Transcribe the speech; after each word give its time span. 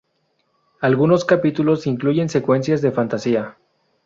Algunos 0.79 1.25
capítulos 1.25 1.85
incluyen 1.85 2.27
secuencias 2.27 2.81
de 2.81 2.91
fantasía. 2.91 3.57